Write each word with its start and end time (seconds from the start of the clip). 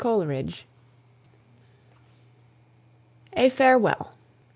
COLERIDGE. 0.03 0.63
A 3.33 3.49
FAREWELL. 3.49 4.15